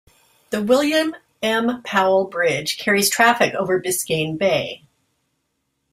[0.49, 1.83] The William M.
[1.83, 4.83] Powell Bridge carries traffic over Biscayne Bay.